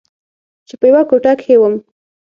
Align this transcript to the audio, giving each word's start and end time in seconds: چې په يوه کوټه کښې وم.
چې 0.67 0.75
په 0.79 0.85
يوه 0.91 1.01
کوټه 1.09 1.33
کښې 1.39 1.55
وم. 1.59 1.75